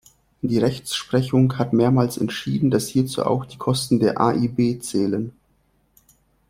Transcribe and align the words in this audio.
Die 0.41 0.57
Rechtsprechung 0.57 1.59
hat 1.59 1.73
mehrmals 1.73 2.17
entschieden, 2.17 2.71
dass 2.71 2.87
hierzu 2.87 3.21
auch 3.23 3.45
die 3.45 3.57
Kosten 3.59 3.99
der 3.99 4.19
AiB 4.19 4.81
zählen. 4.81 5.31